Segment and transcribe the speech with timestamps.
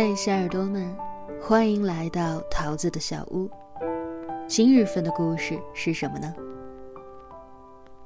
[0.00, 0.96] 嘿，小耳朵们，
[1.42, 3.50] 欢迎来到桃子的小屋。
[4.46, 6.32] 今日份的故事是什么呢？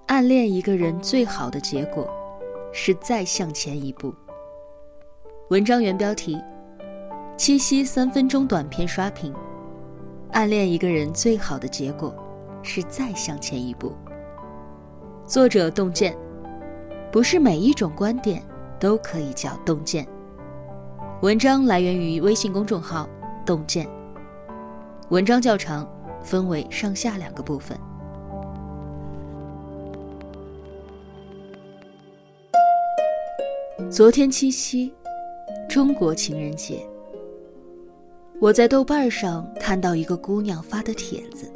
[0.07, 2.09] 暗恋一个人最好的结果，
[2.73, 4.15] 是再向前一步。
[5.51, 6.43] 文章原标题：
[7.37, 9.31] 七夕三分钟短片刷屏。
[10.31, 12.15] 暗恋一个人最好的结果，
[12.63, 13.93] 是再向前一步。
[15.27, 16.17] 作者：洞见。
[17.13, 18.43] 不是每一种观点
[18.81, 20.09] 都可以叫洞见。
[21.23, 23.09] 文章来源于微信公众号
[23.47, 23.89] “洞见”。
[25.11, 25.89] 文章较长，
[26.21, 27.79] 分为上下两个部分。
[33.89, 34.93] 昨天七夕，
[35.69, 36.85] 中国情人节。
[38.41, 41.49] 我在豆瓣上看到一个姑娘发的帖子，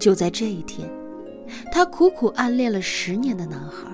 [0.00, 0.90] 就在这一天。
[1.70, 3.86] 她苦苦暗恋了十年的男孩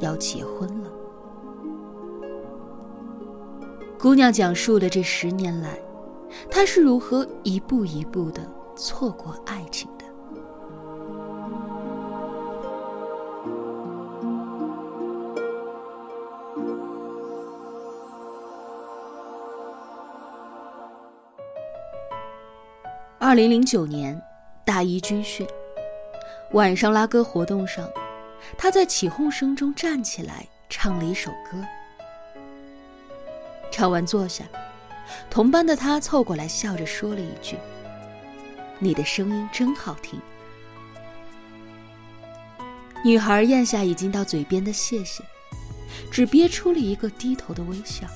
[0.00, 0.90] 要结婚了。
[4.04, 5.78] 姑娘讲述了这十年来，
[6.50, 10.04] 她是如何一步一步的错过爱情的。
[23.18, 24.20] 二零零九年，
[24.66, 25.46] 大一军训。
[26.52, 27.88] 晚上拉歌活动上，
[28.58, 31.56] 她在起哄声中站起来唱了一首歌。
[33.74, 34.44] 唱完坐下，
[35.28, 37.56] 同班的他凑过来笑着说了一句
[38.78, 40.20] ：“你的声音真好听。”
[43.04, 45.24] 女孩咽下已经到嘴边的谢谢，
[46.08, 48.06] 只憋出了一个低头的微笑，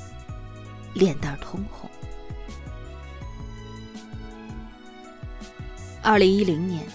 [0.94, 1.90] 脸蛋通红。
[6.04, 6.86] 二零一零年。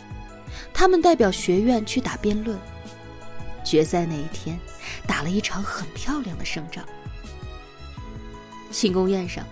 [0.73, 2.57] 他们代表学院去打辩论，
[3.63, 4.57] 决赛那一天
[5.05, 6.83] 打了一场很漂亮的胜仗。
[8.73, 9.45] 庆功宴上，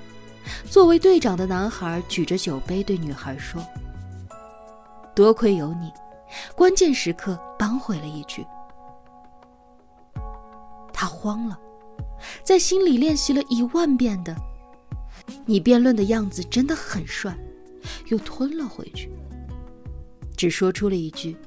[0.65, 3.63] 作为队长的男孩举着酒杯对女孩说
[5.15, 5.91] ：“多亏有你，
[6.55, 8.43] 关键时刻扳回了一局。”
[10.91, 11.57] 他慌了，
[12.43, 14.35] 在心里练习了一万遍的
[15.45, 17.37] “你辩论的样子真的很帅”，
[18.09, 19.09] 又吞了回去。
[20.35, 21.37] 只说出了一句：“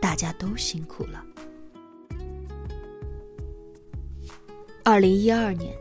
[0.00, 1.24] 大家都辛苦了。”
[4.84, 5.74] 二零一二年，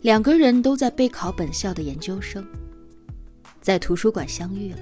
[0.00, 2.46] 两个人都在备考本校的研究生，
[3.60, 4.78] 在图书馆相遇了。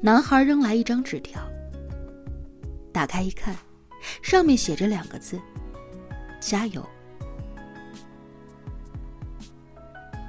[0.00, 1.40] 男孩扔来一张纸条，
[2.92, 3.54] 打开一看，
[4.22, 5.38] 上面写着两个字
[6.40, 6.84] ：“加油。”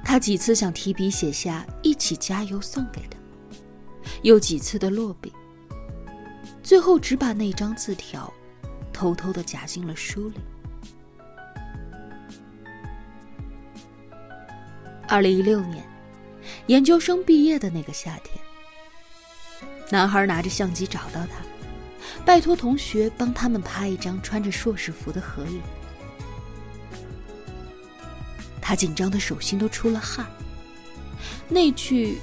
[0.04, 3.18] 他几次想提笔写下“一起加油”送给他。
[4.22, 5.32] 又几次的落笔，
[6.62, 8.32] 最后只把那张字条
[8.92, 10.40] 偷偷的夹进了书里。
[15.08, 15.82] 二零一六年，
[16.66, 18.38] 研究生毕业的那个夏天，
[19.90, 25.60] 男孩拿着相机找到他，拜托同学帮他们拍一张穿着硕士服的合影。
[28.60, 30.26] 他紧张的手心都出了汗。
[31.48, 32.18] 那句。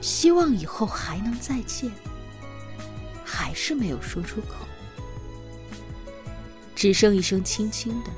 [0.00, 1.90] 希望以后还能再见，
[3.24, 4.66] 还是没有说出口，
[6.74, 8.10] 只剩一声轻轻的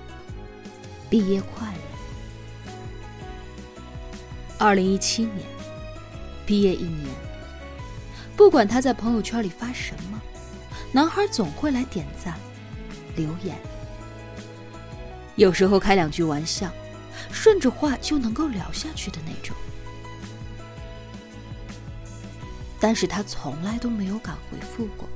[1.08, 1.95] “毕业快乐”。
[4.58, 5.46] 二零一七年，
[6.46, 7.08] 毕业一年，
[8.34, 10.20] 不管他在朋友圈里发什么，
[10.92, 12.34] 男孩总会来点赞、
[13.16, 13.54] 留言，
[15.34, 16.70] 有时候开两句玩笑，
[17.30, 19.54] 顺着话就能够聊下去的那种。
[22.80, 25.06] 但是他从来都没有敢回复过，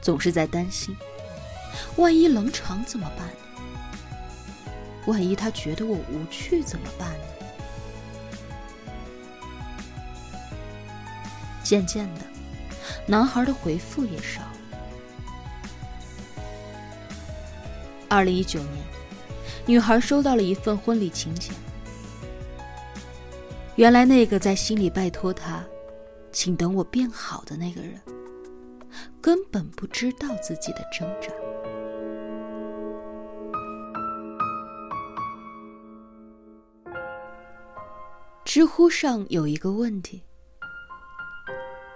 [0.00, 0.96] 总是在担心，
[1.96, 3.28] 万一冷场怎么办？
[5.06, 7.31] 万一他觉得我无趣怎么办呢？
[11.62, 12.20] 渐渐的，
[13.06, 14.42] 男孩的回复也少。
[18.08, 18.84] 二零一九年，
[19.64, 21.54] 女孩收到了一份婚礼请柬，
[23.76, 25.64] 原来那个在心里拜托她。
[26.34, 28.00] 请等我变好的那个人，
[29.20, 31.28] 根本不知道自己的挣扎。
[38.46, 40.22] 知乎上有一个问题：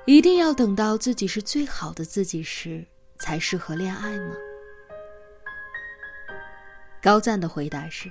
[0.06, 2.86] 一定要等到自己是最好的自己时，
[3.18, 4.36] 才适合恋爱吗？
[7.02, 8.08] 高赞的回答是：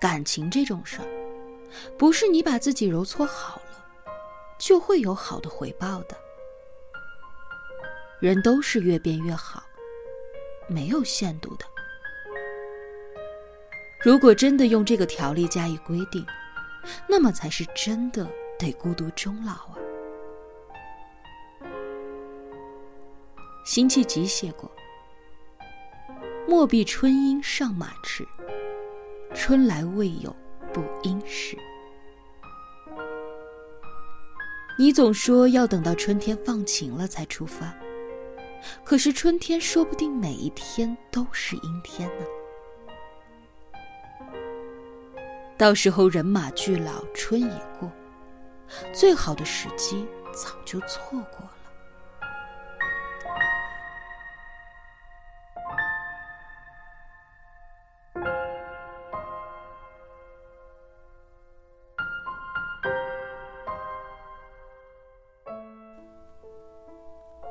[0.00, 1.08] 感情这种事儿，
[1.98, 3.62] 不是你把自己揉搓好了。
[4.60, 6.16] 就会有好的回报的。
[8.20, 9.60] 人都是越变越好，
[10.68, 11.64] 没有限度的。
[14.00, 16.24] 如果真的用这个条例加以规定，
[17.08, 18.24] 那么才是真的
[18.56, 19.78] 得孤独终老啊。
[23.64, 24.70] 辛弃疾写过
[26.48, 28.26] ：“莫避春阴上马迟，
[29.34, 30.34] 春来未有
[30.72, 31.56] 不应时。”
[34.78, 37.72] 你总说要等到春天放晴了才出发，
[38.82, 42.24] 可是春天说不定每一天都是阴天呢。
[45.56, 47.88] 到时候人马俱老，春已过，
[48.92, 51.52] 最好的时机早就错过了。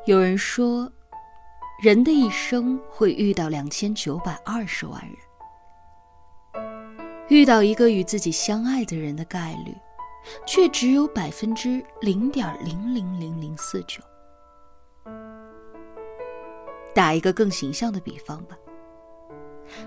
[0.06, 0.92] 有人说，
[1.80, 6.64] 人的一生会遇到两千九百二十万人。
[7.30, 9.76] 遇到一个与自己相爱的人的概率，
[10.48, 14.02] 却只有百分之零点零零零零四九。
[16.96, 18.58] 打一个更形象的比方吧，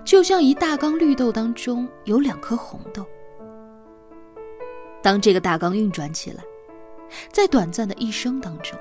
[0.05, 3.05] 就像一大缸绿豆当中有两颗红豆，
[5.03, 6.45] 当这个大缸运转起来，
[7.33, 8.79] 在短暂的一生当中，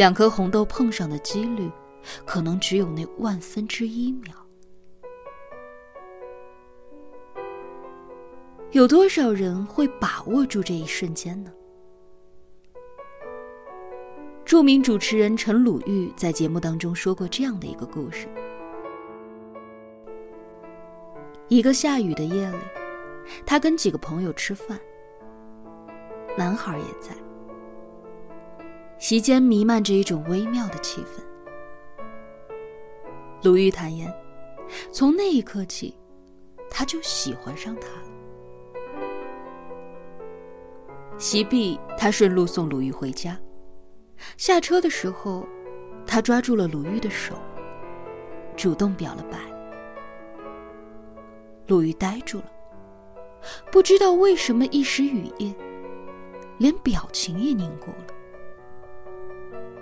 [0.00, 1.70] 两颗红豆碰上的几率，
[2.24, 4.34] 可能只有那万分之一秒。
[8.70, 11.52] 有多少人会把握住这一瞬间呢？
[14.42, 18.26] 著名主持人陈鲁豫在节目当中说过这样的一个故事：
[21.48, 22.58] 一个下雨的夜里，
[23.44, 24.80] 他跟几个朋友吃饭，
[26.38, 27.14] 男孩也在，
[29.00, 31.22] 席间弥漫着一种微妙的气氛。
[33.42, 34.14] 鲁豫坦言，
[34.92, 35.96] 从那一刻起，
[36.70, 38.04] 他就喜欢上他了。
[41.16, 43.40] 席毕，他顺路送鲁豫回家。
[44.36, 45.48] 下车的时候，
[46.06, 47.34] 他抓住了鲁豫的手，
[48.54, 49.38] 主动表了白。
[51.68, 52.52] 鲁豫呆住了，
[53.72, 55.54] 不知道为什么一时语噎，
[56.58, 58.14] 连表情也凝固了，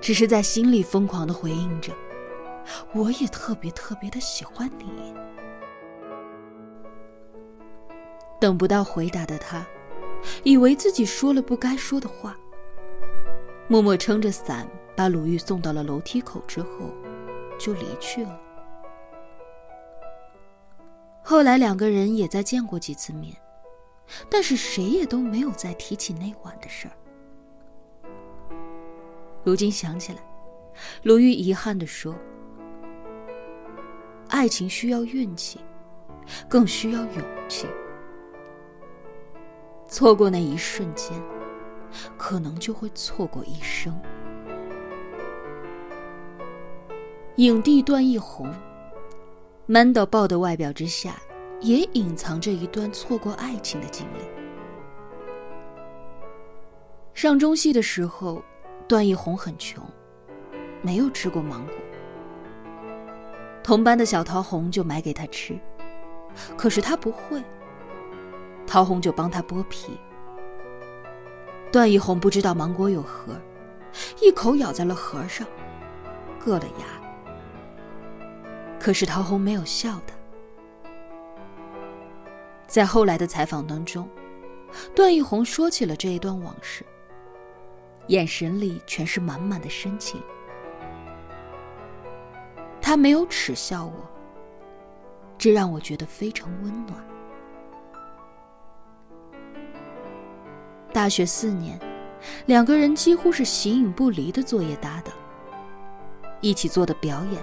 [0.01, 1.93] 只是在心里疯狂的回应着
[2.95, 5.15] ：“我也特别特别的喜欢你。”
[8.41, 9.67] 等不到回答的他。
[10.43, 12.37] 以为自己说了不该说的话，
[13.69, 16.93] 默默撑着伞把鲁豫送到了楼梯口之后，
[17.57, 18.41] 就离去了。
[21.23, 23.37] 后来两个人也再见过几次面，
[24.29, 26.95] 但是谁也都没有再提起那晚的事儿。
[29.49, 30.19] 如今想起来，
[31.05, 32.15] 鲁豫遗憾地说
[34.29, 35.59] ：“爱情需要运气，
[36.51, 37.67] 更需要勇气。”
[39.89, 41.19] 错过那一瞬间，
[42.19, 43.99] 可能就会错过一生。
[47.37, 48.53] 影帝段奕宏
[49.65, 51.17] ，man 到爆的外表之下，
[51.63, 54.21] 也隐藏着一段错过爱情的经历。
[57.15, 58.45] 上中戏的时候，
[58.89, 59.85] 段奕宏很穷，
[60.81, 61.75] 没有吃过芒果。
[63.63, 65.59] 同班的小桃红就买给他吃，
[66.57, 67.45] 可是他不会。
[68.67, 69.93] 陶红就帮他剥皮。
[71.71, 73.35] 段奕宏不知道芒果有核，
[74.23, 75.47] 一口咬在了核上，
[76.43, 76.87] 硌了牙。
[78.81, 80.15] 可是陶红没有笑他。
[82.67, 84.09] 在后来的采访当中，
[84.95, 86.87] 段奕宏说起了这一段往事，
[88.09, 90.21] 眼神里全是满满的深情。
[92.81, 93.93] 他没有耻笑我，
[95.37, 97.05] 这让我觉得非常温暖。
[100.93, 101.79] 大学四年，
[102.47, 105.15] 两个人几乎是形影不离的作业搭档。
[106.41, 107.43] 一起做的表演，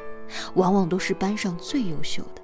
[0.56, 2.42] 往往都是班上最优秀的。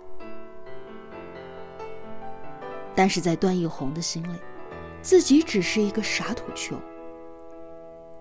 [2.94, 4.38] 但是在段奕宏的心里，
[5.02, 6.80] 自己只是一个傻土穷。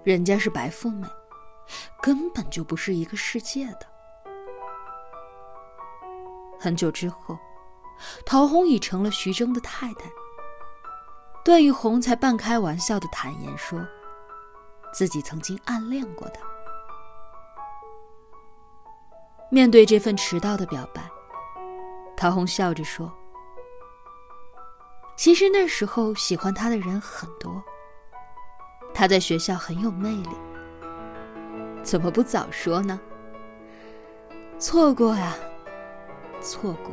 [0.02, 1.06] 人家是白富美，
[2.00, 3.86] 根本就不是一个世界的。
[6.58, 7.38] 很久之后，
[8.24, 10.10] 陶虹已成了徐峥的太太。
[11.44, 13.80] 段奕宏才半开玩笑的坦言说，
[14.92, 16.40] 自己曾经暗恋过他。
[19.50, 21.02] 面对这份迟到的表白，
[22.16, 23.10] 陶虹笑着说
[25.16, 27.62] ：“其实那时候喜欢他的人很多，
[28.92, 30.28] 他在学校很有魅力，
[31.82, 33.00] 怎么不早说呢？
[34.58, 35.34] 错过呀，
[36.40, 36.92] 错过。”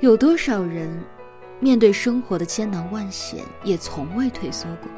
[0.00, 1.00] 有多少人
[1.60, 4.90] 面对生活的千难万险也从未退缩过？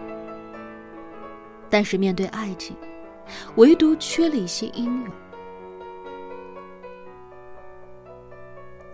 [1.69, 2.75] 但是面对爱情，
[3.57, 5.13] 唯独缺了一些英勇。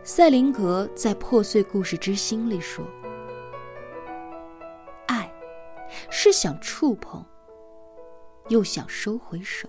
[0.02, 2.84] 塞林格在《破碎故事之心》里说
[6.30, 7.26] ：“是想触碰，
[8.50, 9.68] 又想收回手。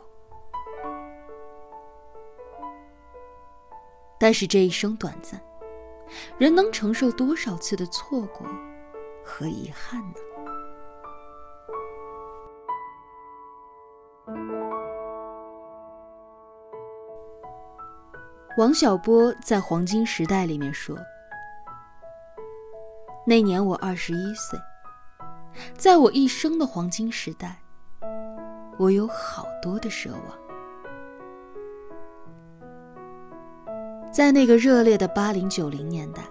[4.20, 5.42] 但是这一生短暂，
[6.38, 8.46] 人能承受多少次的错过
[9.26, 10.18] 和遗憾呢？”
[18.60, 20.96] 王小波在《黄金时代》里面说
[23.26, 24.60] ：“那年我二十一岁，
[25.78, 27.62] 在我一生的黄金时代，
[28.78, 30.22] 我有好多的奢望。
[34.12, 36.24] 在那个热烈的八零九零年代，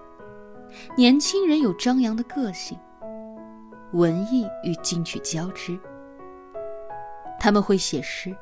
[0.95, 2.77] 年轻人有张扬的个性，
[3.93, 5.77] 文艺与进取交织。
[7.39, 8.35] 他们会写诗，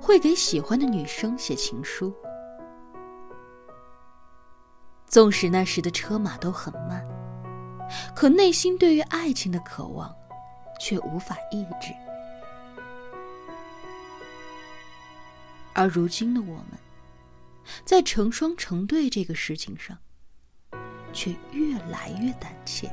[0.00, 2.12] 会给喜欢的女生写情书。”
[5.06, 7.06] 纵使那时的车马都很慢，
[8.14, 10.14] 可内心对于爱情的渴望，
[10.80, 11.92] 却无法抑制。
[15.72, 16.78] 而如今的我们，
[17.84, 19.98] 在成双成对这个事情上，
[21.12, 22.90] 却越来越胆怯。